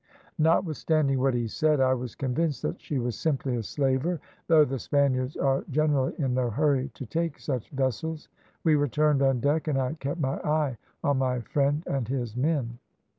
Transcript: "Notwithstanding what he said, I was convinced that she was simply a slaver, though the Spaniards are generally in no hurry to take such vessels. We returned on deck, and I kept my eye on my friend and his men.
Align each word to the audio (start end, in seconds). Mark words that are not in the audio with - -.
"Notwithstanding 0.39 1.19
what 1.19 1.35
he 1.35 1.47
said, 1.47 1.79
I 1.79 1.93
was 1.93 2.15
convinced 2.15 2.63
that 2.63 2.81
she 2.81 2.97
was 2.97 3.15
simply 3.15 3.55
a 3.57 3.61
slaver, 3.61 4.19
though 4.47 4.65
the 4.65 4.79
Spaniards 4.79 5.37
are 5.37 5.63
generally 5.69 6.15
in 6.17 6.33
no 6.33 6.49
hurry 6.49 6.89
to 6.95 7.05
take 7.05 7.37
such 7.39 7.69
vessels. 7.69 8.27
We 8.63 8.73
returned 8.73 9.21
on 9.21 9.41
deck, 9.41 9.67
and 9.67 9.77
I 9.77 9.93
kept 9.93 10.19
my 10.19 10.39
eye 10.39 10.77
on 11.03 11.19
my 11.19 11.41
friend 11.41 11.83
and 11.85 12.07
his 12.07 12.35
men. 12.35 12.79